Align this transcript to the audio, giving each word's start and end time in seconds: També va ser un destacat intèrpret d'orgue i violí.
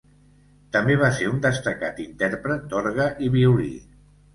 També 0.75 0.95
va 1.01 1.11
ser 1.19 1.29
un 1.33 1.37
destacat 1.45 2.03
intèrpret 2.07 2.69
d'orgue 2.75 3.11
i 3.29 3.35
violí. 3.41 3.75